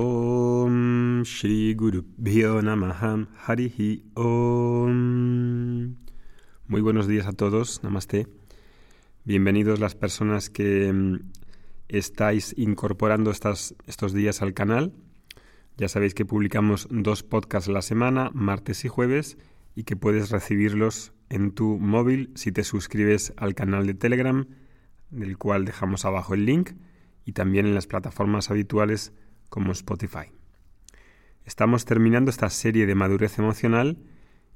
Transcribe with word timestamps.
Om 0.00 1.24
Shri 1.24 1.74
Guru 1.74 2.04
Harihi 3.44 4.04
Om. 4.14 5.96
Muy 6.68 6.80
buenos 6.80 7.08
días 7.08 7.26
a 7.26 7.32
todos, 7.32 7.82
Namaste. 7.82 8.28
Bienvenidos 9.24 9.80
las 9.80 9.96
personas 9.96 10.50
que 10.50 10.92
mm, 10.92 11.32
estáis 11.88 12.54
incorporando 12.56 13.32
estas, 13.32 13.74
estos 13.88 14.12
días 14.12 14.40
al 14.40 14.54
canal. 14.54 14.92
Ya 15.76 15.88
sabéis 15.88 16.14
que 16.14 16.24
publicamos 16.24 16.86
dos 16.92 17.24
podcasts 17.24 17.68
la 17.68 17.82
semana, 17.82 18.30
martes 18.32 18.84
y 18.84 18.88
jueves, 18.88 19.36
y 19.74 19.82
que 19.82 19.96
puedes 19.96 20.30
recibirlos 20.30 21.12
en 21.28 21.50
tu 21.50 21.76
móvil 21.76 22.30
si 22.36 22.52
te 22.52 22.62
suscribes 22.62 23.32
al 23.36 23.56
canal 23.56 23.84
de 23.84 23.94
Telegram, 23.94 24.46
del 25.10 25.38
cual 25.38 25.64
dejamos 25.64 26.04
abajo 26.04 26.34
el 26.34 26.46
link, 26.46 26.74
y 27.24 27.32
también 27.32 27.66
en 27.66 27.74
las 27.74 27.88
plataformas 27.88 28.48
habituales 28.52 29.12
como 29.48 29.72
Spotify. 29.72 30.32
Estamos 31.44 31.84
terminando 31.84 32.30
esta 32.30 32.50
serie 32.50 32.86
de 32.86 32.94
madurez 32.94 33.38
emocional 33.38 33.98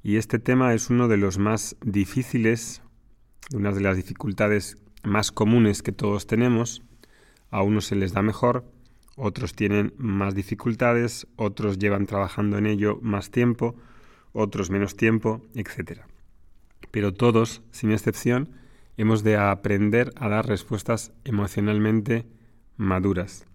y 0.03 0.17
este 0.17 0.37
tema 0.37 0.73
es 0.73 0.89
uno 0.89 1.07
de 1.07 1.17
los 1.17 1.37
más 1.37 1.75
difíciles, 1.81 2.83
una 3.53 3.71
de 3.71 3.81
las 3.81 3.97
dificultades 3.97 4.77
más 5.03 5.31
comunes 5.31 5.81
que 5.81 5.91
todos 5.91 6.27
tenemos. 6.27 6.83
A 7.49 7.61
unos 7.63 7.85
se 7.85 7.95
les 7.95 8.13
da 8.13 8.21
mejor, 8.21 8.65
otros 9.15 9.53
tienen 9.53 9.93
más 9.97 10.35
dificultades, 10.35 11.27
otros 11.35 11.79
llevan 11.79 12.05
trabajando 12.05 12.57
en 12.57 12.65
ello 12.65 12.99
más 13.01 13.31
tiempo, 13.31 13.75
otros 14.31 14.69
menos 14.69 14.95
tiempo, 14.95 15.45
etc. 15.53 16.01
Pero 16.91 17.13
todos, 17.13 17.61
sin 17.71 17.91
excepción, 17.91 18.49
hemos 18.97 19.23
de 19.23 19.37
aprender 19.37 20.11
a 20.15 20.29
dar 20.29 20.47
respuestas 20.47 21.11
emocionalmente 21.23 22.25
maduras. 22.77 23.45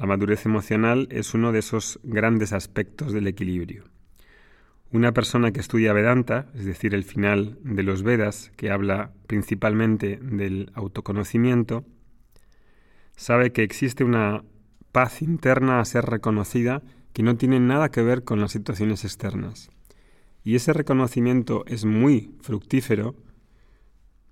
La 0.00 0.06
madurez 0.06 0.46
emocional 0.46 1.08
es 1.10 1.34
uno 1.34 1.52
de 1.52 1.58
esos 1.58 2.00
grandes 2.02 2.54
aspectos 2.54 3.12
del 3.12 3.26
equilibrio. 3.26 3.84
Una 4.90 5.12
persona 5.12 5.52
que 5.52 5.60
estudia 5.60 5.92
Vedanta, 5.92 6.46
es 6.54 6.64
decir, 6.64 6.94
el 6.94 7.04
final 7.04 7.58
de 7.64 7.82
los 7.82 8.02
Vedas, 8.02 8.50
que 8.56 8.70
habla 8.70 9.12
principalmente 9.26 10.18
del 10.22 10.72
autoconocimiento, 10.72 11.84
sabe 13.14 13.52
que 13.52 13.62
existe 13.62 14.02
una 14.02 14.42
paz 14.90 15.20
interna 15.20 15.80
a 15.80 15.84
ser 15.84 16.06
reconocida 16.06 16.80
que 17.12 17.22
no 17.22 17.36
tiene 17.36 17.60
nada 17.60 17.90
que 17.90 18.00
ver 18.00 18.24
con 18.24 18.40
las 18.40 18.52
situaciones 18.52 19.04
externas. 19.04 19.68
Y 20.42 20.54
ese 20.54 20.72
reconocimiento 20.72 21.66
es 21.66 21.84
muy 21.84 22.34
fructífero, 22.40 23.16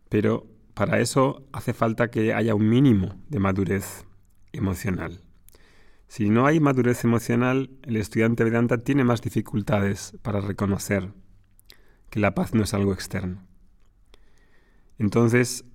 pero 0.09 0.47
para 0.73 0.99
eso 1.01 1.47
hace 1.53 1.75
falta 1.75 2.11
que 2.11 2.33
haya 2.33 2.55
un 2.55 2.71
mínimo 2.71 3.21
de 3.29 3.39
madurez 3.39 4.07
emocional. 4.53 5.28
Si 6.09 6.31
no 6.31 6.47
hay 6.47 6.59
madurez 6.59 7.05
emocional, 7.05 7.71
el 7.83 7.97
estudiante 7.97 8.43
Vedanta 8.43 8.79
tiene 8.79 9.05
más 9.05 9.21
dificultades 9.21 10.17
para 10.23 10.41
reconocer 10.41 11.13
que 12.11 12.19
la 12.19 12.35
paz 12.35 12.55
no 12.55 12.63
es 12.63 12.73
algo 12.73 12.95
externo. 12.95 13.47
Entonces, 14.99 15.67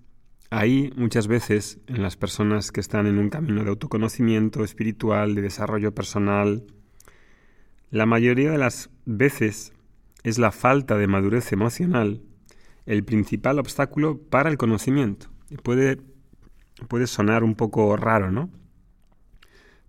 ahí 0.50 0.92
muchas 0.98 1.28
veces 1.28 1.80
en 1.86 2.02
las 2.02 2.18
personas 2.18 2.72
que 2.72 2.82
están 2.82 3.06
en 3.06 3.20
un 3.20 3.30
camino 3.30 3.64
de 3.64 3.70
autoconocimiento 3.70 4.64
espiritual, 4.64 5.36
de 5.36 5.44
desarrollo 5.44 5.94
personal, 5.94 6.66
la 7.92 8.08
mayoría 8.08 8.52
de 8.52 8.58
las 8.58 8.90
veces 9.06 9.72
es 10.24 10.40
la 10.40 10.52
falta 10.52 10.98
de 10.98 11.08
madurez 11.08 11.54
emocional 11.54 12.24
el 12.86 13.04
principal 13.04 13.60
obstáculo 13.60 14.20
para 14.20 14.50
el 14.50 14.58
conocimiento. 14.58 15.28
Y 15.50 15.58
puede, 15.58 16.00
puede 16.88 17.08
sonar 17.08 17.44
un 17.44 17.56
poco 17.56 17.96
raro, 17.96 18.32
¿no? 18.32 18.50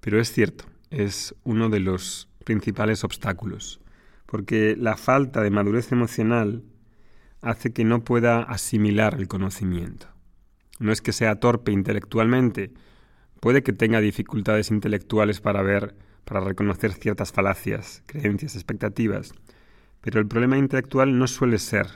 Pero 0.05 0.21
es 0.21 0.31
cierto, 0.31 0.67
es 0.91 1.35
uno 1.45 1.71
de 1.71 1.81
los 1.81 2.29
principales 2.45 3.05
obstáculos, 3.05 3.81
porque 4.27 4.77
la 4.79 4.99
falta 4.99 5.41
de 5.41 5.49
madurez 5.49 5.93
emocional 5.93 6.63
hace 7.41 7.73
que 7.73 7.85
no 7.85 8.05
pueda 8.05 8.43
asimilar 8.43 9.15
el 9.15 9.29
conocimiento. 9.29 10.09
No 10.79 10.93
es 10.93 11.01
que 11.01 11.15
sea 11.15 11.41
torpe 11.41 11.73
intelectualmente, 11.73 12.75
puede 13.41 13.63
que 13.63 13.73
tenga 13.73 14.03
dificultades 14.03 14.71
intelectuales 14.71 15.41
para 15.41 15.63
ver, 15.63 15.95
para 16.27 16.41
reconocer 16.41 16.93
ciertas 16.93 17.33
falacias, 17.33 18.03
creencias, 18.05 18.57
expectativas, 18.57 19.33
pero 20.03 20.21
el 20.21 20.27
problema 20.27 20.59
intelectual 20.59 21.19
no 21.19 21.27
suele 21.27 21.59
ser 21.59 21.87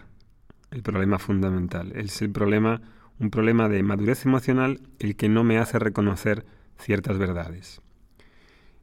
el 0.71 0.83
problema 0.83 1.19
fundamental, 1.19 1.93
es 1.95 2.23
el 2.23 2.31
problema, 2.31 2.81
un 3.19 3.29
problema 3.29 3.69
de 3.69 3.83
madurez 3.83 4.25
emocional 4.25 4.81
el 4.99 5.15
que 5.15 5.29
no 5.29 5.45
me 5.45 5.59
hace 5.59 5.79
reconocer 5.79 6.47
ciertas 6.79 7.19
verdades. 7.19 7.83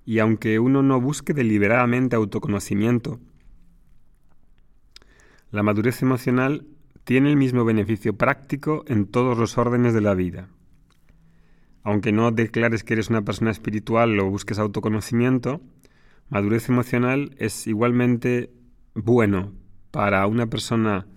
Y 0.05 0.19
aunque 0.19 0.59
uno 0.59 0.83
no 0.83 1.01
busque 1.01 1.33
deliberadamente 1.33 2.15
autoconocimiento, 2.15 3.19
la 5.51 5.63
madurez 5.63 6.01
emocional 6.01 6.67
tiene 7.05 7.29
el 7.29 7.37
mismo 7.37 7.65
beneficio 7.65 8.17
práctico 8.17 8.83
en 8.87 9.05
todos 9.05 9.37
los 9.37 9.57
órdenes 9.57 9.93
de 9.93 10.01
la 10.01 10.13
vida. 10.13 10.49
Aunque 11.83 12.11
no 12.11 12.31
declares 12.31 12.83
que 12.83 12.93
eres 12.93 13.09
una 13.09 13.21
persona 13.21 13.51
espiritual 13.51 14.19
o 14.19 14.29
busques 14.29 14.57
autoconocimiento, 14.57 15.61
madurez 16.29 16.67
emocional 16.67 17.35
es 17.37 17.67
igualmente 17.67 18.51
bueno 18.95 19.53
para 19.91 20.25
una 20.25 20.47
persona 20.47 21.07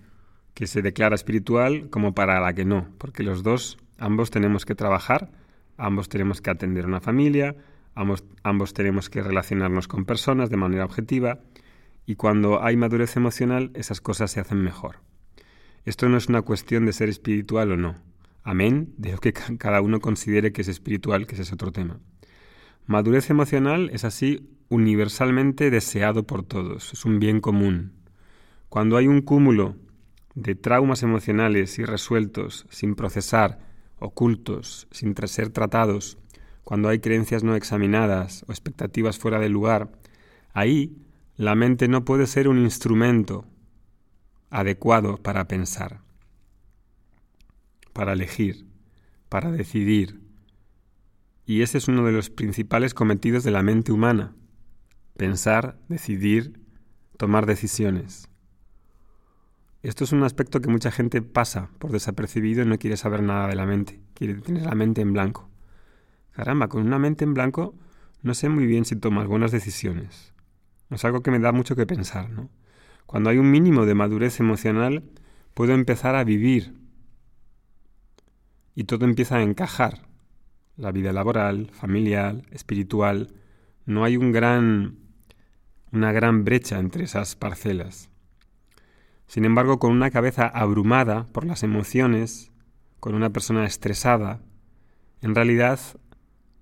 que 0.53 0.67
se 0.67 0.81
declara 0.81 1.15
espiritual 1.15 1.89
como 1.89 2.13
para 2.13 2.39
la 2.39 2.53
que 2.53 2.65
no, 2.65 2.87
porque 2.97 3.23
los 3.23 3.43
dos, 3.43 3.77
ambos 3.97 4.29
tenemos 4.29 4.65
que 4.65 4.75
trabajar, 4.75 5.31
ambos 5.77 6.07
tenemos 6.07 6.41
que 6.41 6.51
atender 6.51 6.85
una 6.85 7.01
familia, 7.01 7.55
Ambos, 7.95 8.73
tenemos 8.73 9.09
que 9.09 9.21
relacionarnos 9.21 9.87
con 9.87 10.05
personas 10.05 10.49
de 10.49 10.57
manera 10.57 10.85
objetiva 10.85 11.39
y 12.05 12.15
cuando 12.15 12.63
hay 12.63 12.77
madurez 12.77 13.17
emocional 13.17 13.71
esas 13.73 14.01
cosas 14.01 14.31
se 14.31 14.39
hacen 14.39 14.63
mejor. 14.63 14.97
Esto 15.85 16.07
no 16.07 16.17
es 16.17 16.27
una 16.27 16.41
cuestión 16.41 16.85
de 16.85 16.93
ser 16.93 17.09
espiritual 17.09 17.71
o 17.71 17.77
no. 17.77 17.95
Amén, 18.43 18.93
de 18.97 19.17
que 19.17 19.33
cada 19.33 19.81
uno 19.81 19.99
considere 19.99 20.51
que 20.51 20.61
es 20.61 20.67
espiritual, 20.67 21.27
que 21.27 21.35
ese 21.35 21.43
es 21.43 21.53
otro 21.53 21.71
tema. 21.71 21.99
Madurez 22.85 23.29
emocional 23.29 23.89
es 23.93 24.05
así 24.05 24.49
universalmente 24.69 25.69
deseado 25.69 26.23
por 26.23 26.43
todos, 26.43 26.93
es 26.93 27.05
un 27.05 27.19
bien 27.19 27.41
común. 27.41 27.93
Cuando 28.69 28.97
hay 28.97 29.07
un 29.07 29.21
cúmulo 29.21 29.75
de 30.35 30.55
traumas 30.55 31.03
emocionales 31.03 31.77
irresueltos, 31.79 32.65
sin 32.69 32.95
procesar, 32.95 33.59
ocultos, 33.99 34.87
sin 34.91 35.15
ser 35.27 35.49
tratados, 35.49 36.17
cuando 36.69 36.89
hay 36.89 36.99
creencias 36.99 37.43
no 37.43 37.55
examinadas 37.55 38.45
o 38.47 38.51
expectativas 38.51 39.17
fuera 39.17 39.39
de 39.39 39.49
lugar, 39.49 39.91
ahí 40.53 41.01
la 41.35 41.55
mente 41.55 41.87
no 41.87 42.05
puede 42.05 42.27
ser 42.27 42.47
un 42.47 42.59
instrumento 42.59 43.43
adecuado 44.51 45.17
para 45.17 45.47
pensar, 45.47 46.01
para 47.91 48.13
elegir, 48.13 48.67
para 49.29 49.49
decidir. 49.49 50.21
Y 51.43 51.63
ese 51.63 51.79
es 51.79 51.87
uno 51.87 52.05
de 52.05 52.11
los 52.11 52.29
principales 52.29 52.93
cometidos 52.93 53.43
de 53.43 53.49
la 53.49 53.63
mente 53.63 53.91
humana, 53.91 54.35
pensar, 55.17 55.79
decidir, 55.87 56.61
tomar 57.17 57.47
decisiones. 57.47 58.29
Esto 59.81 60.03
es 60.03 60.11
un 60.11 60.21
aspecto 60.21 60.61
que 60.61 60.69
mucha 60.69 60.91
gente 60.91 61.23
pasa 61.23 61.71
por 61.79 61.91
desapercibido 61.91 62.61
y 62.61 62.67
no 62.67 62.77
quiere 62.77 62.95
saber 62.95 63.23
nada 63.23 63.47
de 63.47 63.55
la 63.55 63.65
mente, 63.65 63.99
quiere 64.13 64.35
tener 64.35 64.67
la 64.67 64.75
mente 64.75 65.01
en 65.01 65.13
blanco. 65.13 65.48
Caramba, 66.31 66.67
con 66.67 66.85
una 66.85 66.99
mente 66.99 67.23
en 67.23 67.33
blanco 67.33 67.75
no 68.21 68.33
sé 68.33 68.49
muy 68.49 68.65
bien 68.65 68.85
si 68.85 68.95
tomas 68.95 69.27
buenas 69.27 69.51
decisiones. 69.51 70.33
Es 70.89 71.05
algo 71.05 71.21
que 71.21 71.31
me 71.31 71.39
da 71.39 71.51
mucho 71.51 71.75
que 71.75 71.85
pensar, 71.85 72.29
¿no? 72.29 72.49
Cuando 73.05 73.29
hay 73.29 73.37
un 73.37 73.49
mínimo 73.49 73.85
de 73.85 73.95
madurez 73.95 74.39
emocional, 74.39 75.03
puedo 75.53 75.73
empezar 75.73 76.15
a 76.15 76.23
vivir 76.23 76.75
y 78.75 78.83
todo 78.83 79.05
empieza 79.05 79.37
a 79.37 79.41
encajar. 79.41 80.07
La 80.75 80.91
vida 80.91 81.11
laboral, 81.11 81.69
familiar, 81.71 82.43
espiritual, 82.51 83.33
no 83.85 84.03
hay 84.03 84.17
un 84.17 84.31
gran 84.31 84.97
una 85.91 86.11
gran 86.11 86.43
brecha 86.45 86.77
entre 86.77 87.05
esas 87.05 87.35
parcelas. 87.35 88.09
Sin 89.27 89.45
embargo, 89.45 89.79
con 89.79 89.91
una 89.91 90.11
cabeza 90.11 90.47
abrumada 90.47 91.25
por 91.31 91.45
las 91.45 91.63
emociones, 91.63 92.51
con 92.99 93.15
una 93.15 93.31
persona 93.31 93.65
estresada, 93.65 94.41
en 95.21 95.35
realidad 95.35 95.79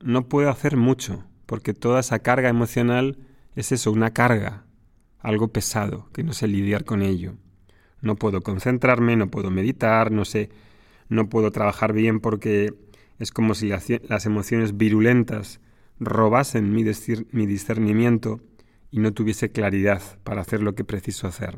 no 0.01 0.27
puedo 0.27 0.49
hacer 0.49 0.77
mucho, 0.77 1.25
porque 1.45 1.73
toda 1.73 1.99
esa 1.99 2.19
carga 2.19 2.49
emocional 2.49 3.17
es 3.55 3.71
eso, 3.71 3.91
una 3.91 4.13
carga, 4.13 4.65
algo 5.19 5.49
pesado, 5.49 6.09
que 6.13 6.23
no 6.23 6.33
sé 6.33 6.47
lidiar 6.47 6.85
con 6.85 7.01
ello. 7.01 7.35
No 8.01 8.15
puedo 8.15 8.41
concentrarme, 8.41 9.15
no 9.15 9.31
puedo 9.31 9.49
meditar, 9.49 10.11
no 10.11 10.25
sé, 10.25 10.49
no 11.09 11.29
puedo 11.29 11.51
trabajar 11.51 11.93
bien 11.93 12.19
porque 12.19 12.73
es 13.17 13.31
como 13.31 13.55
si 13.55 13.69
las 13.69 14.25
emociones 14.25 14.77
virulentas 14.77 15.59
robasen 15.99 16.71
mi, 16.71 16.83
mi 17.31 17.45
discernimiento 17.45 18.41
y 18.91 18.99
no 18.99 19.13
tuviese 19.13 19.51
claridad 19.51 20.01
para 20.23 20.41
hacer 20.41 20.61
lo 20.61 20.75
que 20.75 20.83
preciso 20.83 21.27
hacer. 21.27 21.57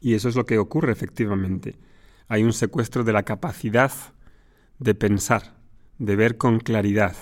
Y 0.00 0.14
eso 0.14 0.28
es 0.28 0.36
lo 0.36 0.46
que 0.46 0.58
ocurre 0.58 0.92
efectivamente. 0.92 1.76
Hay 2.28 2.42
un 2.42 2.52
secuestro 2.52 3.04
de 3.04 3.12
la 3.12 3.22
capacidad 3.24 3.92
de 4.78 4.94
pensar, 4.94 5.61
de 6.02 6.16
ver 6.16 6.36
con 6.36 6.58
claridad, 6.58 7.14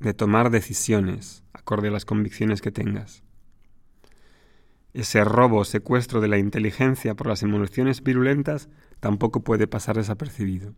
de 0.00 0.12
tomar 0.12 0.50
decisiones 0.50 1.44
acorde 1.52 1.88
a 1.88 1.90
las 1.92 2.04
convicciones 2.04 2.60
que 2.60 2.72
tengas. 2.72 3.22
Ese 4.94 5.22
robo 5.22 5.58
o 5.58 5.64
secuestro 5.64 6.20
de 6.20 6.26
la 6.26 6.36
inteligencia 6.36 7.14
por 7.14 7.28
las 7.28 7.44
emociones 7.44 8.02
virulentas 8.02 8.68
tampoco 8.98 9.44
puede 9.44 9.68
pasar 9.68 9.94
desapercibido. 9.94 10.74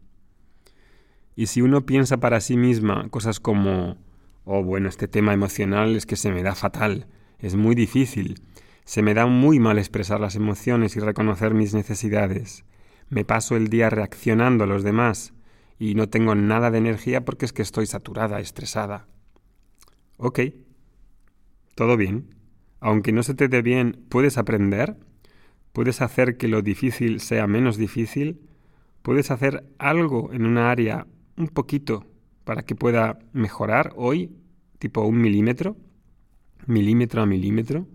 Y 1.37 1.47
si 1.47 1.63
uno 1.63 1.87
piensa 1.87 2.19
para 2.19 2.43
sí 2.43 2.59
misma 2.59 3.09
cosas 3.09 3.41
como, 3.41 3.97
oh 4.45 4.63
bueno, 4.63 4.91
este 4.91 5.09
tema 5.09 5.33
emocional 5.33 5.97
es 5.97 6.05
que 6.05 6.17
se 6.17 6.31
me 6.31 6.43
da 6.43 6.55
fatal, 6.55 7.07
es 7.39 7.55
muy 7.55 7.75
difícil, 7.75 8.43
se 8.85 9.01
me 9.01 9.15
da 9.15 9.25
muy 9.25 9.59
mal 9.59 9.79
expresar 9.79 10.21
las 10.21 10.37
emociones 10.37 10.97
y 10.97 11.01
reconocer 11.01 11.55
mis 11.55 11.73
necesidades, 11.73 12.67
me 13.09 13.25
paso 13.25 13.57
el 13.57 13.69
día 13.69 13.89
reaccionando 13.89 14.65
a 14.65 14.67
los 14.67 14.83
demás 14.83 15.33
y 15.79 15.95
no 15.95 16.09
tengo 16.09 16.35
nada 16.35 16.71
de 16.71 16.79
energía 16.79 17.25
porque 17.25 17.45
es 17.45 17.53
que 17.53 17.63
estoy 17.63 17.87
saturada, 17.87 18.41
estresada. 18.41 19.07
Ok, 20.17 20.41
todo 21.75 21.97
bien. 21.97 22.35
Aunque 22.81 23.13
no 23.13 23.23
se 23.23 23.35
te 23.35 23.49
dé 23.49 23.63
bien, 23.63 24.05
puedes 24.09 24.39
aprender, 24.39 24.97
puedes 25.73 26.01
hacer 26.01 26.37
que 26.37 26.49
lo 26.49 26.63
difícil 26.63 27.21
sea 27.21 27.47
menos 27.47 27.77
difícil, 27.77 28.41
puedes 29.03 29.31
hacer 29.31 29.65
algo 29.79 30.33
en 30.33 30.47
una 30.47 30.71
área 30.71 31.07
un 31.37 31.49
poquito 31.49 32.07
para 32.45 32.63
que 32.63 32.75
pueda 32.75 33.19
mejorar 33.33 33.93
hoy, 33.97 34.33
tipo 34.79 35.03
un 35.03 35.21
milímetro, 35.21 35.77
milímetro 36.67 37.23
a 37.23 37.27
milímetro. 37.27 37.87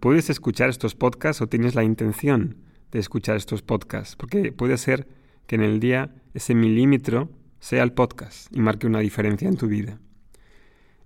Puedes 0.00 0.30
escuchar 0.30 0.68
estos 0.68 0.94
podcasts 0.94 1.42
o 1.42 1.48
tienes 1.48 1.74
la 1.74 1.84
intención 1.84 2.56
de 2.92 2.98
escuchar 2.98 3.36
estos 3.36 3.62
podcasts, 3.62 4.16
porque 4.16 4.52
puede 4.52 4.76
ser 4.78 5.06
que 5.48 5.56
en 5.56 5.62
el 5.62 5.80
día 5.80 6.14
ese 6.34 6.54
milímetro 6.54 7.30
sea 7.58 7.82
el 7.82 7.92
podcast 7.92 8.54
y 8.54 8.60
marque 8.60 8.86
una 8.86 9.00
diferencia 9.00 9.48
en 9.48 9.56
tu 9.56 9.66
vida. 9.66 9.98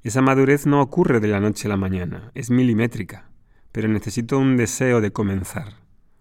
Esa 0.03 0.21
madurez 0.21 0.67
no 0.67 0.83
ocurre 0.83 1.21
de 1.21 1.29
la 1.29 1.39
noche 1.39 1.69
a 1.69 1.71
la 1.71 1.77
mañana, 1.77 2.33
es 2.35 2.50
milimétrica, 2.50 3.31
pero 3.71 3.87
necesito 3.87 4.39
un 4.39 4.56
deseo 4.56 5.00
de 5.00 5.12
comenzar, 5.12 5.77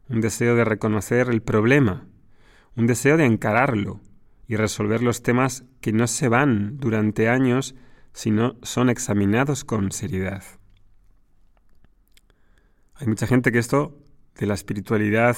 un 0.07 0.21
deseo 0.21 0.56
de 0.56 0.63
reconocer 0.63 1.29
el 1.29 1.41
problema, 1.41 2.07
un 2.77 2.85
deseo 2.85 3.18
de 3.18 3.25
encararlo 3.25 4.00
y 4.47 4.56
resolver 4.56 5.01
los 5.01 5.24
temas 5.24 5.65
que 5.81 5.91
no 5.91 6.06
se 6.06 6.29
van 6.29 6.77
durante 6.77 7.27
años, 7.27 7.74
sino 8.13 8.56
son 8.62 8.91
examinados 8.91 9.65
con 9.65 9.91
seriedad. 9.91 10.44
Hay 12.94 13.07
mucha 13.07 13.25
gente 13.25 13.51
que 13.51 13.57
esto 13.57 13.97
de 14.38 14.45
la 14.45 14.53
espiritualidad, 14.53 15.35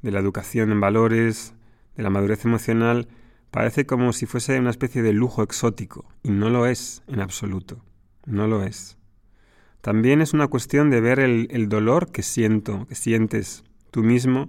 de 0.00 0.10
la 0.10 0.20
educación 0.20 0.72
en 0.72 0.80
valores, 0.80 1.54
de 1.96 2.02
la 2.02 2.10
madurez 2.10 2.44
emocional, 2.44 3.08
parece 3.50 3.86
como 3.86 4.12
si 4.12 4.26
fuese 4.26 4.58
una 4.58 4.70
especie 4.70 5.02
de 5.02 5.12
lujo 5.12 5.42
exótico, 5.42 6.06
y 6.22 6.30
no 6.30 6.50
lo 6.50 6.66
es 6.66 7.02
en 7.06 7.20
absoluto, 7.20 7.84
no 8.26 8.46
lo 8.48 8.62
es. 8.62 8.98
También 9.84 10.22
es 10.22 10.32
una 10.32 10.48
cuestión 10.48 10.88
de 10.88 11.02
ver 11.02 11.20
el, 11.20 11.68
dolor 11.68 12.10
que 12.10 12.22
siento, 12.22 12.86
que 12.88 12.94
sientes 12.94 13.64
tú 13.90 14.02
mismo 14.02 14.48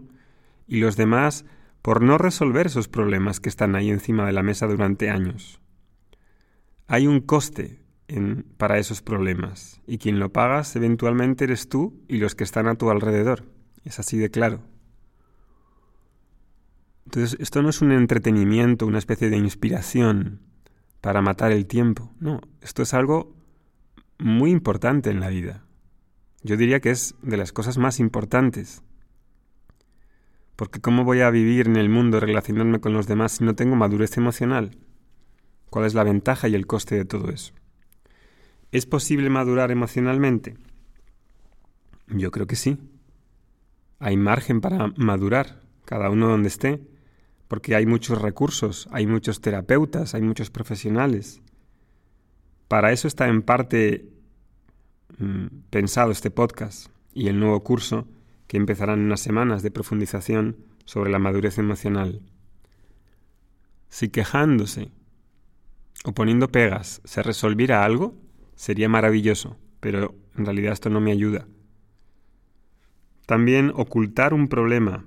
y 0.65 0.79
los 0.79 0.95
demás 0.95 1.43
por 1.81 2.01
no 2.01 2.17
resolver 2.17 2.67
esos 2.67 2.87
problemas 2.87 3.41
que 3.41 3.49
están 3.49 3.75
ahí 3.75 3.89
encima 3.89 4.25
de 4.25 4.31
la 4.31 4.43
mesa 4.43 4.65
durante 4.65 5.09
años. 5.09 5.59
Hay 6.87 7.05
un 7.05 7.19
coste 7.19 7.81
para 8.55 8.77
esos 8.77 9.01
problemas 9.01 9.81
y 9.85 9.97
quien 9.97 10.19
lo 10.19 10.31
pagas 10.31 10.73
eventualmente 10.77 11.43
eres 11.43 11.67
tú 11.67 12.01
y 12.07 12.17
los 12.17 12.33
que 12.33 12.45
están 12.45 12.67
a 12.67 12.75
tu 12.75 12.89
alrededor. 12.89 13.43
Es 13.83 13.99
así 13.99 14.17
de 14.17 14.31
claro. 14.31 14.61
Entonces, 17.05 17.39
esto 17.39 17.61
no 17.61 17.69
es 17.69 17.81
un 17.81 17.91
entretenimiento, 17.91 18.85
una 18.87 18.97
especie 18.97 19.29
de 19.29 19.37
inspiración 19.37 20.41
para 21.01 21.21
matar 21.21 21.51
el 21.51 21.67
tiempo. 21.67 22.11
No, 22.19 22.41
esto 22.61 22.81
es 22.81 22.93
algo 22.93 23.35
muy 24.17 24.51
importante 24.51 25.11
en 25.11 25.19
la 25.19 25.29
vida. 25.29 25.63
Yo 26.41 26.57
diría 26.57 26.79
que 26.79 26.91
es 26.91 27.15
de 27.21 27.37
las 27.37 27.51
cosas 27.51 27.77
más 27.77 27.99
importantes. 27.99 28.81
Porque 30.55 30.81
¿cómo 30.81 31.03
voy 31.03 31.21
a 31.21 31.29
vivir 31.29 31.67
en 31.67 31.75
el 31.75 31.89
mundo 31.89 32.19
relacionándome 32.19 32.79
con 32.79 32.93
los 32.93 33.07
demás 33.07 33.33
si 33.33 33.43
no 33.43 33.55
tengo 33.55 33.75
madurez 33.75 34.17
emocional? 34.17 34.77
¿Cuál 35.69 35.85
es 35.85 35.93
la 35.93 36.03
ventaja 36.03 36.47
y 36.47 36.55
el 36.55 36.65
coste 36.65 36.95
de 36.95 37.05
todo 37.05 37.29
eso? 37.29 37.53
¿Es 38.71 38.85
posible 38.85 39.29
madurar 39.29 39.71
emocionalmente? 39.71 40.57
Yo 42.07 42.31
creo 42.31 42.47
que 42.47 42.55
sí. 42.55 42.77
Hay 43.99 44.17
margen 44.17 44.61
para 44.61 44.91
madurar, 44.97 45.61
cada 45.85 46.09
uno 46.09 46.29
donde 46.29 46.47
esté 46.47 46.94
porque 47.47 47.75
hay 47.75 47.85
muchos 47.85 48.21
recursos, 48.21 48.87
hay 48.91 49.07
muchos 49.07 49.41
terapeutas, 49.41 50.15
hay 50.15 50.21
muchos 50.21 50.49
profesionales. 50.49 51.41
Para 52.67 52.91
eso 52.91 53.07
está 53.07 53.27
en 53.27 53.41
parte 53.41 54.09
mm, 55.17 55.45
pensado 55.69 56.11
este 56.11 56.31
podcast 56.31 56.87
y 57.13 57.27
el 57.27 57.39
nuevo 57.39 57.63
curso 57.63 58.07
que 58.47 58.57
empezarán 58.57 59.01
unas 59.01 59.21
semanas 59.21 59.63
de 59.63 59.71
profundización 59.71 60.57
sobre 60.85 61.11
la 61.11 61.19
madurez 61.19 61.57
emocional. 61.57 62.21
Si 63.89 64.09
quejándose 64.09 64.91
o 66.03 66.13
poniendo 66.13 66.49
pegas 66.49 67.01
se 67.05 67.23
resolviera 67.23 67.85
algo, 67.85 68.15
sería 68.55 68.89
maravilloso, 68.89 69.57
pero 69.79 70.15
en 70.37 70.45
realidad 70.45 70.73
esto 70.73 70.89
no 70.89 71.01
me 71.01 71.11
ayuda. 71.11 71.47
También 73.25 73.71
ocultar 73.75 74.33
un 74.33 74.47
problema, 74.47 75.05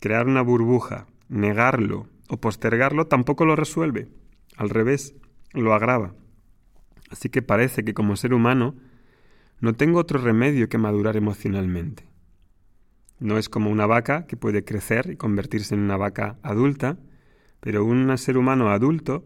crear 0.00 0.26
una 0.26 0.42
burbuja, 0.42 1.06
negarlo 1.28 2.08
o 2.28 2.38
postergarlo 2.38 3.06
tampoco 3.06 3.44
lo 3.44 3.56
resuelve. 3.56 4.08
Al 4.56 4.70
revés, 4.70 5.14
lo 5.52 5.74
agrava. 5.74 6.14
Así 7.10 7.28
que 7.28 7.42
parece 7.42 7.84
que 7.84 7.94
como 7.94 8.16
ser 8.16 8.34
humano 8.34 8.74
no 9.60 9.72
tengo 9.74 9.98
otro 9.98 10.20
remedio 10.20 10.68
que 10.68 10.78
madurar 10.78 11.16
emocionalmente. 11.16 12.06
No 13.18 13.38
es 13.38 13.48
como 13.48 13.70
una 13.70 13.86
vaca 13.86 14.26
que 14.26 14.36
puede 14.36 14.64
crecer 14.64 15.10
y 15.10 15.16
convertirse 15.16 15.74
en 15.74 15.80
una 15.80 15.96
vaca 15.96 16.38
adulta, 16.42 16.98
pero 17.60 17.84
un 17.84 18.16
ser 18.18 18.38
humano 18.38 18.70
adulto 18.70 19.24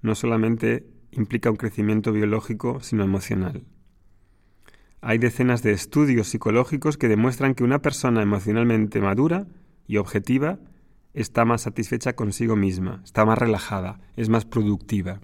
no 0.00 0.14
solamente 0.14 0.86
implica 1.10 1.50
un 1.50 1.56
crecimiento 1.56 2.12
biológico, 2.12 2.80
sino 2.80 3.04
emocional. 3.04 3.64
Hay 5.02 5.18
decenas 5.18 5.62
de 5.62 5.72
estudios 5.72 6.28
psicológicos 6.28 6.96
que 6.96 7.08
demuestran 7.08 7.54
que 7.54 7.64
una 7.64 7.82
persona 7.82 8.22
emocionalmente 8.22 9.00
madura 9.00 9.46
y 9.86 9.98
objetiva 9.98 10.58
está 11.16 11.46
más 11.46 11.62
satisfecha 11.62 12.14
consigo 12.14 12.56
misma, 12.56 13.00
está 13.02 13.24
más 13.24 13.38
relajada, 13.38 13.98
es 14.16 14.28
más 14.28 14.44
productiva. 14.44 15.20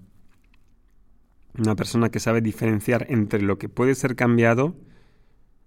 Una 1.57 1.77
persona 1.77 2.09
que 2.09 2.19
sabe 2.19 2.41
diferenciar 2.41 3.07
entre 3.11 3.43
lo 3.43 3.59
que 3.59 3.69
puede 3.69 3.95
ser 3.95 4.17
cambiado 4.17 4.75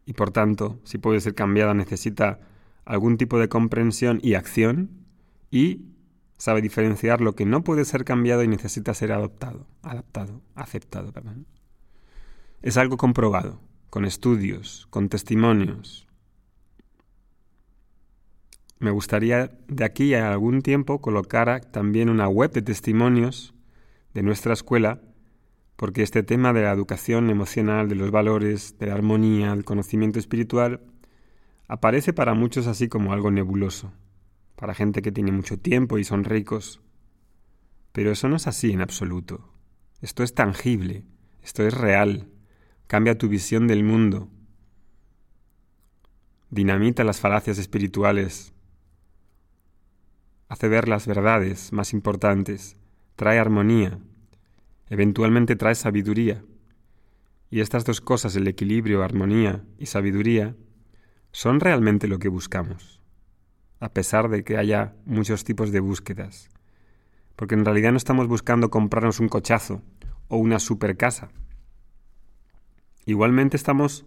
y 0.03 0.13
por 0.13 0.31
tanto, 0.31 0.79
si 0.83 0.97
puede 0.97 1.21
ser 1.21 1.35
cambiada 1.35 1.75
necesita 1.75 2.39
algún 2.85 3.17
tipo 3.17 3.39
de 3.39 3.49
comprensión 3.49 4.19
y 4.23 4.33
acción 4.33 4.89
y 5.51 5.85
sabe 6.37 6.63
diferenciar 6.63 7.21
lo 7.21 7.35
que 7.35 7.45
no 7.45 7.63
puede 7.63 7.85
ser 7.85 8.03
cambiado 8.03 8.43
y 8.43 8.47
necesita 8.47 8.95
ser 8.95 9.11
adoptado, 9.11 9.67
adaptado, 9.83 10.41
aceptado, 10.55 11.11
perdón. 11.11 11.45
Es 12.63 12.77
algo 12.77 12.97
comprobado, 12.97 13.59
con 13.91 14.05
estudios, 14.05 14.87
con 14.89 15.07
testimonios, 15.07 16.04
me 18.79 18.91
gustaría 18.91 19.51
de 19.67 19.85
aquí 19.85 20.13
a 20.13 20.31
algún 20.31 20.61
tiempo 20.61 21.01
colocar 21.01 21.61
también 21.65 22.09
una 22.09 22.27
web 22.27 22.51
de 22.51 22.61
testimonios 22.61 23.53
de 24.13 24.23
nuestra 24.23 24.53
escuela, 24.53 25.01
porque 25.75 26.03
este 26.03 26.23
tema 26.23 26.53
de 26.53 26.63
la 26.63 26.71
educación 26.71 27.29
emocional, 27.29 27.89
de 27.89 27.95
los 27.95 28.11
valores, 28.11 28.77
de 28.77 28.87
la 28.87 28.93
armonía, 28.93 29.51
del 29.51 29.65
conocimiento 29.65 30.19
espiritual, 30.19 30.81
aparece 31.67 32.13
para 32.13 32.33
muchos 32.33 32.67
así 32.67 32.87
como 32.87 33.13
algo 33.13 33.31
nebuloso, 33.31 33.91
para 34.55 34.73
gente 34.73 35.01
que 35.01 35.11
tiene 35.11 35.31
mucho 35.31 35.59
tiempo 35.59 35.97
y 35.97 36.03
son 36.03 36.23
ricos. 36.23 36.81
Pero 37.91 38.11
eso 38.11 38.29
no 38.29 38.35
es 38.35 38.47
así 38.47 38.71
en 38.71 38.81
absoluto. 38.81 39.53
Esto 40.01 40.23
es 40.23 40.33
tangible, 40.33 41.03
esto 41.43 41.65
es 41.65 41.73
real, 41.73 42.29
cambia 42.87 43.17
tu 43.17 43.27
visión 43.27 43.67
del 43.67 43.83
mundo, 43.83 44.29
dinamita 46.49 47.03
las 47.03 47.19
falacias 47.19 47.57
espirituales, 47.57 48.54
hace 50.47 50.67
ver 50.67 50.87
las 50.87 51.07
verdades 51.07 51.73
más 51.73 51.93
importantes, 51.93 52.77
trae 53.15 53.39
armonía, 53.39 53.99
eventualmente 54.89 55.55
trae 55.55 55.75
sabiduría. 55.75 56.43
Y 57.49 57.61
estas 57.61 57.85
dos 57.85 58.01
cosas, 58.01 58.35
el 58.35 58.47
equilibrio, 58.47 59.03
armonía 59.03 59.63
y 59.77 59.85
sabiduría, 59.85 60.55
son 61.31 61.59
realmente 61.59 62.07
lo 62.07 62.19
que 62.19 62.29
buscamos, 62.29 63.01
a 63.79 63.89
pesar 63.89 64.29
de 64.29 64.43
que 64.43 64.57
haya 64.57 64.95
muchos 65.05 65.43
tipos 65.43 65.71
de 65.71 65.79
búsquedas. 65.79 66.49
Porque 67.35 67.55
en 67.55 67.65
realidad 67.65 67.91
no 67.91 67.97
estamos 67.97 68.27
buscando 68.27 68.69
comprarnos 68.69 69.19
un 69.19 69.27
cochazo 69.27 69.81
o 70.27 70.37
una 70.37 70.59
super 70.59 70.95
casa. 70.97 71.29
Igualmente 73.05 73.57
estamos 73.57 74.05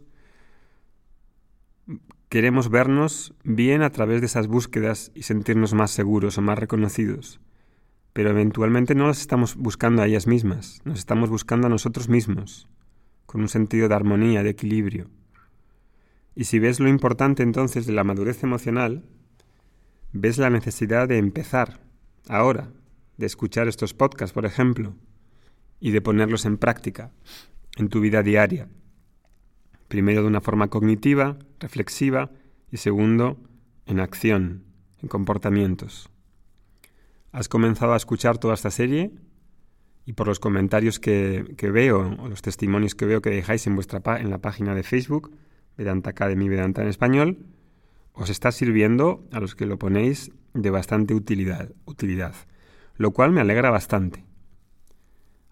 Queremos 2.29 2.69
vernos 2.69 3.33
bien 3.43 3.81
a 3.81 3.89
través 3.89 4.21
de 4.21 4.27
esas 4.27 4.49
búsquedas 4.49 5.13
y 5.15 5.23
sentirnos 5.23 5.73
más 5.73 5.91
seguros 5.91 6.37
o 6.37 6.43
más 6.43 6.59
reconocidos. 6.59 7.41
pero 8.13 8.31
eventualmente 8.31 8.97
no 8.97 9.07
las 9.07 9.21
estamos 9.21 9.55
buscando 9.55 10.03
a 10.03 10.07
ellas 10.07 10.27
mismas, 10.27 10.81
nos 10.85 10.99
estamos 10.99 11.31
buscando 11.31 11.69
a 11.69 11.71
nosotros 11.71 12.09
mismos, 12.09 12.69
con 13.27 13.43
un 13.43 13.49
sentido 13.49 13.89
de 13.89 13.95
armonía, 13.95 14.43
de 14.43 14.51
equilibrio. 14.51 15.09
Y 16.35 16.45
si 16.45 16.59
ves 16.59 16.81
lo 16.81 16.89
importante 16.89 17.45
entonces 17.45 17.87
de 17.87 17.93
la 17.93 18.03
madurez 18.03 18.43
emocional, 18.43 19.05
ves 20.13 20.37
la 20.37 20.51
necesidad 20.51 21.07
de 21.07 21.19
empezar, 21.19 21.81
ahora, 22.29 22.73
de 23.19 23.27
escuchar 23.27 23.69
estos 23.69 23.95
podcasts, 23.95 24.35
por 24.35 24.47
ejemplo, 24.47 24.97
y 25.79 25.93
de 25.93 26.01
ponerlos 26.01 26.45
en 26.45 26.59
práctica 26.59 27.13
en 27.77 27.89
tu 27.89 28.01
vida 28.01 28.25
diaria. 28.25 28.69
Primero 29.89 30.23
de 30.23 30.29
una 30.29 30.41
forma 30.41 30.69
cognitiva, 30.69 31.39
reflexiva, 31.61 32.31
y 32.71 32.77
segundo, 32.77 33.39
en 33.87 34.01
acción, 34.01 34.65
en 35.03 35.09
comportamientos. 35.09 36.11
¿Has 37.33 37.49
comenzado 37.49 37.95
a 37.95 37.97
escuchar 37.97 38.39
toda 38.39 38.55
esta 38.55 38.71
serie? 38.71 39.13
Y 40.05 40.15
por 40.15 40.27
los 40.27 40.41
comentarios 40.41 40.99
que, 40.99 41.45
veo, 41.61 42.17
o 42.19 42.29
los 42.29 42.43
testimonios 42.43 42.95
que 42.95 43.07
veo 43.07 43.21
que 43.21 43.31
dejáis 43.31 43.67
en, 43.67 43.75
vuestra, 43.75 44.01
en 44.19 44.31
la 44.31 44.39
página 44.39 44.75
de 44.75 44.83
Facebook, 44.83 45.33
Vedanta 45.77 46.11
Academy 46.11 46.49
Vedanta 46.49 46.83
en 46.83 46.89
español, 46.89 47.39
os 48.13 48.31
está 48.31 48.51
sirviendo 48.51 49.25
a 49.33 49.41
los 49.41 49.55
que 49.55 49.67
lo 49.67 49.79
ponéis 49.79 50.33
de 50.55 50.71
bastante 50.71 51.15
utilidad, 51.15 51.71
utilidad, 51.85 52.35
lo 52.97 53.13
cual 53.13 53.33
me 53.33 53.41
alegra 53.41 53.71
bastante. 53.71 54.28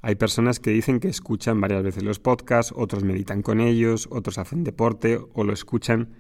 Hay 0.06 0.14
personas 0.14 0.60
que 0.60 0.70
dicen 0.70 1.00
que 1.00 1.08
escuchan 1.08 1.60
varias 1.60 1.82
veces 1.82 2.04
los 2.04 2.20
podcasts, 2.20 2.72
otros 2.76 3.02
meditan 3.02 3.42
con 3.42 3.60
ellos, 3.60 4.06
otros 4.12 4.38
hacen 4.38 4.62
deporte 4.62 5.18
o 5.34 5.42
lo 5.42 5.52
escuchan 5.52 6.10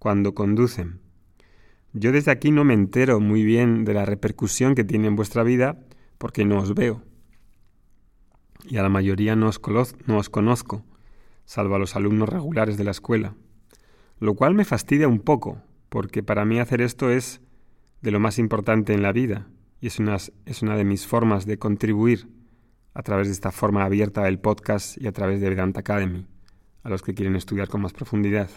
cuando 0.00 0.34
conducen. 0.34 0.98
Yo 1.92 2.10
desde 2.10 2.32
aquí 2.32 2.50
no 2.50 2.64
me 2.64 2.74
entero 2.74 3.20
muy 3.20 3.44
bien 3.44 3.84
de 3.84 3.94
la 3.94 4.04
repercusión 4.04 4.74
que 4.74 4.82
tiene 4.82 5.06
en 5.06 5.14
vuestra 5.14 5.44
vida 5.44 5.78
porque 6.18 6.44
no 6.44 6.58
os 6.58 6.74
veo. 6.74 7.04
Y 8.64 8.76
a 8.78 8.82
la 8.82 8.88
mayoría 8.88 9.36
no 9.36 9.46
os, 9.46 9.60
no 10.06 10.18
os 10.18 10.30
conozco, 10.30 10.84
salvo 11.44 11.76
a 11.76 11.78
los 11.78 11.94
alumnos 11.94 12.28
regulares 12.28 12.76
de 12.76 12.82
la 12.82 12.90
escuela 12.90 13.36
lo 14.18 14.34
cual 14.34 14.52
me 14.54 14.64
fastidia 14.64 15.06
un 15.06 15.20
poco, 15.20 15.62
porque 15.90 16.24
para 16.24 16.44
mí 16.44 16.58
hacer 16.58 16.80
esto 16.80 17.08
es 17.08 17.40
de 18.02 18.10
lo 18.10 18.18
más 18.18 18.40
importante 18.40 18.94
en 18.94 19.02
la 19.02 19.12
vida 19.12 19.46
y 19.80 19.86
es 19.86 20.00
una 20.00 20.76
de 20.76 20.84
mis 20.84 21.06
formas 21.06 21.46
de 21.46 21.56
contribuir 21.56 22.36
a 22.98 23.02
través 23.04 23.28
de 23.28 23.32
esta 23.32 23.52
forma 23.52 23.84
abierta 23.84 24.24
del 24.24 24.40
podcast 24.40 25.00
y 25.00 25.06
a 25.06 25.12
través 25.12 25.40
de 25.40 25.48
Vedanta 25.48 25.80
Academy, 25.80 26.26
a 26.82 26.88
los 26.88 27.00
que 27.00 27.14
quieren 27.14 27.36
estudiar 27.36 27.68
con 27.68 27.80
más 27.80 27.92
profundidad. 27.92 28.50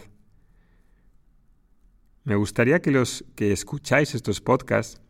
Me 2.24 2.34
gustaría 2.34 2.82
que 2.82 2.90
los 2.90 3.24
que 3.36 3.52
escucháis 3.52 4.16
estos 4.16 4.40
podcasts 4.40 5.00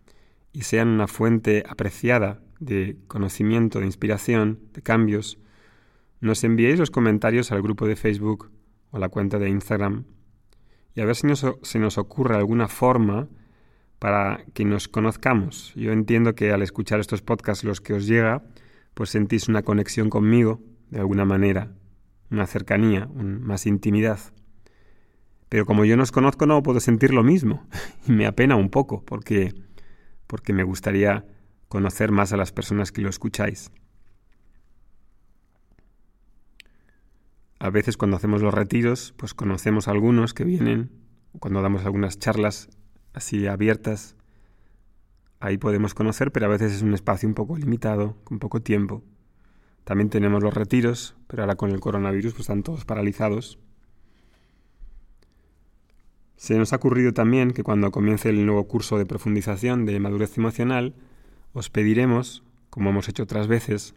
y 0.52 0.64
sean 0.64 0.88
una 0.88 1.06
fuente 1.06 1.64
apreciada 1.66 2.42
de 2.60 2.98
conocimiento, 3.08 3.80
de 3.80 3.86
inspiración, 3.86 4.60
de 4.74 4.82
cambios, 4.82 5.38
nos 6.20 6.44
enviéis 6.44 6.78
los 6.78 6.90
comentarios 6.90 7.52
al 7.52 7.62
grupo 7.62 7.86
de 7.86 7.96
Facebook 7.96 8.50
o 8.90 8.98
la 8.98 9.08
cuenta 9.08 9.38
de 9.38 9.48
Instagram 9.48 10.04
y 10.94 11.00
a 11.00 11.06
ver 11.06 11.16
si 11.16 11.26
nos, 11.26 11.46
se 11.62 11.78
nos 11.78 11.96
ocurre 11.96 12.36
alguna 12.36 12.68
forma 12.68 13.28
para 13.98 14.44
que 14.52 14.66
nos 14.66 14.88
conozcamos. 14.88 15.72
Yo 15.74 15.90
entiendo 15.90 16.34
que 16.34 16.52
al 16.52 16.60
escuchar 16.60 17.00
estos 17.00 17.22
podcasts, 17.22 17.64
los 17.64 17.80
que 17.80 17.94
os 17.94 18.06
llega, 18.06 18.42
pues 18.94 19.10
sentís 19.10 19.48
una 19.48 19.62
conexión 19.62 20.10
conmigo, 20.10 20.60
de 20.90 21.00
alguna 21.00 21.24
manera, 21.24 21.72
una 22.30 22.46
cercanía, 22.46 23.06
más 23.06 23.66
intimidad. 23.66 24.18
Pero 25.48 25.66
como 25.66 25.84
yo 25.84 25.96
no 25.96 26.02
os 26.02 26.12
conozco, 26.12 26.46
no 26.46 26.62
puedo 26.62 26.80
sentir 26.80 27.12
lo 27.12 27.22
mismo. 27.22 27.66
Y 28.08 28.12
me 28.12 28.26
apena 28.26 28.56
un 28.56 28.70
poco, 28.70 29.04
porque, 29.04 29.54
porque 30.26 30.52
me 30.52 30.64
gustaría 30.64 31.26
conocer 31.68 32.10
más 32.10 32.32
a 32.32 32.36
las 32.36 32.52
personas 32.52 32.90
que 32.90 33.02
lo 33.02 33.08
escucháis. 33.08 33.70
A 37.58 37.70
veces 37.70 37.96
cuando 37.96 38.16
hacemos 38.16 38.42
los 38.42 38.52
retiros, 38.52 39.14
pues 39.16 39.34
conocemos 39.34 39.86
a 39.86 39.92
algunos 39.92 40.34
que 40.34 40.44
vienen, 40.44 40.90
cuando 41.38 41.62
damos 41.62 41.84
algunas 41.84 42.18
charlas 42.18 42.68
así 43.12 43.46
abiertas, 43.46 44.16
ahí 45.42 45.58
podemos 45.58 45.92
conocer, 45.92 46.30
pero 46.30 46.46
a 46.46 46.48
veces 46.48 46.72
es 46.72 46.82
un 46.82 46.94
espacio 46.94 47.28
un 47.28 47.34
poco 47.34 47.56
limitado, 47.56 48.16
con 48.22 48.38
poco 48.38 48.62
tiempo. 48.62 49.02
También 49.82 50.08
tenemos 50.08 50.40
los 50.40 50.54
retiros, 50.54 51.16
pero 51.26 51.42
ahora 51.42 51.56
con 51.56 51.72
el 51.72 51.80
coronavirus 51.80 52.32
pues 52.32 52.42
están 52.42 52.62
todos 52.62 52.84
paralizados. 52.84 53.58
Se 56.36 56.56
nos 56.56 56.72
ha 56.72 56.76
ocurrido 56.76 57.12
también 57.12 57.50
que 57.50 57.64
cuando 57.64 57.90
comience 57.90 58.30
el 58.30 58.46
nuevo 58.46 58.68
curso 58.68 58.98
de 58.98 59.04
profundización 59.04 59.84
de 59.84 59.98
madurez 59.98 60.38
emocional, 60.38 60.94
os 61.52 61.70
pediremos, 61.70 62.44
como 62.70 62.90
hemos 62.90 63.08
hecho 63.08 63.24
otras 63.24 63.48
veces, 63.48 63.94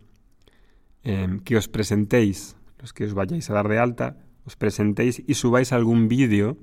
eh, 1.04 1.40
que 1.44 1.58
os 1.58 1.68
presentéis 1.68 2.58
los 2.80 2.92
que 2.92 3.06
os 3.06 3.14
vayáis 3.14 3.52
a 3.52 3.54
dar 3.54 3.68
de 3.68 3.78
alta, 3.78 4.18
os 4.46 4.56
presentéis 4.56 5.22
y 5.28 5.36
subáis 5.36 5.74
algún 5.74 6.08
vídeo 6.08 6.58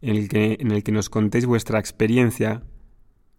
en 0.00 0.16
en 0.32 0.70
el 0.72 0.82
que 0.82 0.92
nos 0.92 1.08
contéis 1.08 1.46
vuestra 1.46 1.78
experiencia 1.78 2.64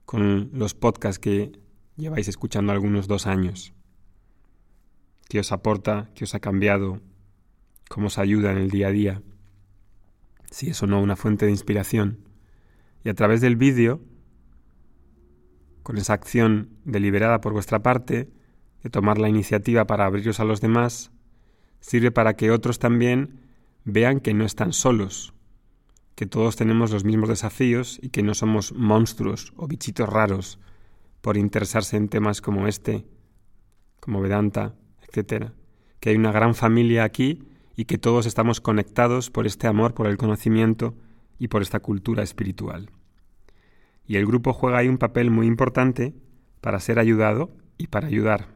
con 0.10 0.50
los 0.54 0.74
podcasts 0.74 1.20
que 1.20 1.52
lleváis 1.96 2.28
escuchando 2.28 2.72
algunos 2.72 3.08
dos 3.08 3.28
años. 3.28 3.76
¿Qué 5.28 5.40
os 5.40 5.52
aporta? 5.52 6.10
¿Qué 6.16 6.24
os 6.24 6.34
ha 6.34 6.40
cambiado? 6.40 7.00
¿Cómo 7.90 8.08
os 8.08 8.18
ayuda 8.18 8.52
en 8.52 8.58
el 8.58 8.72
día 8.72 8.88
a 8.88 8.92
día? 8.92 9.22
Si 10.50 10.72
es 10.72 10.82
o 10.82 10.88
no 10.88 11.00
una 11.00 11.16
fuente 11.16 11.46
de 11.46 11.52
inspiración. 11.52 12.28
Y 13.04 13.10
a 13.10 13.14
través 13.14 13.40
del 13.40 13.56
vídeo, 13.56 14.02
con 15.84 16.00
esa 16.00 16.14
acción 16.14 16.72
deliberada 16.86 17.40
por 17.40 17.54
vuestra 17.54 17.84
parte, 17.84 18.32
de 18.82 18.90
tomar 18.90 19.20
la 19.20 19.30
iniciativa 19.30 19.86
para 19.86 20.06
abriros 20.06 20.40
a 20.40 20.44
los 20.44 20.60
demás, 20.60 21.12
sirve 21.82 22.10
para 22.10 22.34
que 22.34 22.50
otros 22.50 22.80
también 22.80 23.42
vean 23.84 24.22
que 24.22 24.34
no 24.34 24.44
están 24.44 24.74
solos, 24.74 25.36
que 26.20 26.26
todos 26.26 26.58
tenemos 26.58 26.92
los 26.92 27.06
mismos 27.06 27.30
desafíos 27.30 27.98
y 28.04 28.10
que 28.10 28.24
no 28.24 28.34
somos 28.34 28.74
monstruos 28.74 29.54
o 29.56 29.70
bichitos 29.70 30.10
raros 30.10 30.60
por 31.22 31.38
interesarse 31.38 31.96
en 31.96 32.10
temas 32.10 32.42
como 32.42 32.68
este, 32.68 33.06
como 34.02 34.20
Vedanta, 34.20 34.76
etc. 35.08 35.52
Que 36.02 36.10
hay 36.10 36.18
una 36.18 36.34
gran 36.34 36.56
familia 36.56 37.06
aquí 37.06 37.48
y 37.78 37.86
que 37.86 37.98
todos 37.98 38.26
estamos 38.26 38.60
conectados 38.60 39.30
por 39.30 39.48
este 39.48 39.68
amor, 39.68 39.94
por 39.94 40.08
el 40.08 40.18
conocimiento 40.18 40.94
y 41.38 41.48
por 41.48 41.62
esta 41.62 41.80
cultura 41.80 42.22
espiritual. 42.22 42.90
Y 44.06 44.18
el 44.18 44.26
grupo 44.26 44.52
juega 44.52 44.80
ahí 44.80 44.90
un 44.90 44.98
papel 44.98 45.32
muy 45.32 45.48
importante 45.48 46.14
para 46.60 46.82
ser 46.82 47.00
ayudado 47.00 47.50
y 47.78 47.88
para 47.88 48.08
ayudar, 48.08 48.50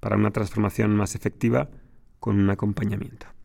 para 0.00 0.16
una 0.16 0.32
transformación 0.32 0.96
más 0.96 1.14
efectiva 1.14 1.70
con 2.18 2.40
un 2.40 2.50
acompañamiento. 2.50 3.35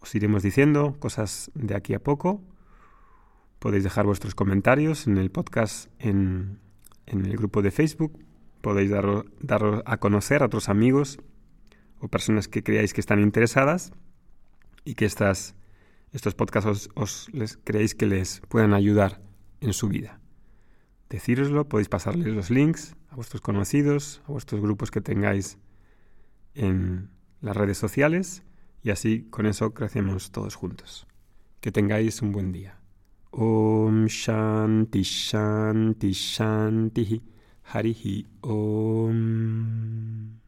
Os 0.00 0.14
iremos 0.14 0.42
diciendo 0.42 0.96
cosas 0.98 1.50
de 1.54 1.74
aquí 1.74 1.94
a 1.94 1.98
poco. 1.98 2.42
Podéis 3.58 3.84
dejar 3.84 4.06
vuestros 4.06 4.34
comentarios 4.34 5.06
en 5.06 5.16
el 5.16 5.30
podcast, 5.30 5.90
en, 5.98 6.60
el 7.06 7.36
grupo 7.36 7.62
de 7.62 7.70
Facebook. 7.70 8.18
Podéis 8.60 8.90
dar, 8.90 9.24
a 9.84 9.96
conocer 9.98 10.42
a 10.42 10.46
otros 10.46 10.68
amigos 10.68 11.18
o 12.00 12.08
personas 12.08 12.48
que 12.48 12.62
creáis 12.62 12.92
que 12.92 13.00
están 13.00 13.20
interesadas 13.20 13.92
y 14.84 14.94
que 14.94 15.04
estas, 15.04 15.56
estos 16.12 16.34
podcasts 16.34 16.90
os, 16.94 17.28
les, 17.32 17.56
creéis 17.56 17.94
que 17.94 18.06
les 18.06 18.40
puedan 18.48 18.74
ayudar 18.74 19.20
en 19.60 19.72
su 19.72 19.88
vida. 19.88 20.20
Decíroslo, 21.10 21.68
podéis 21.68 21.88
pasarles 21.88 22.28
los 22.28 22.50
links 22.50 22.94
a 23.08 23.16
vuestros 23.16 23.40
conocidos, 23.40 24.22
a 24.28 24.32
vuestros 24.32 24.60
grupos 24.60 24.90
que 24.90 25.00
tengáis 25.00 25.58
en, 26.54 27.10
las 27.40 27.56
redes 27.56 27.78
sociales 27.78 28.42
y 28.82 28.90
así 28.90 29.26
con 29.30 29.46
eso 29.46 29.72
crecemos 29.74 30.30
todos 30.30 30.54
juntos. 30.54 31.06
Que 31.60 31.72
tengáis 31.72 32.22
un 32.22 32.32
buen 32.32 32.52
día. 32.52 32.78
Om 33.30 34.06
Shanti 34.06 35.02
Shanti 35.02 36.12
Shanti 36.12 37.22
Harihi 37.64 38.26
Om. 38.40 40.38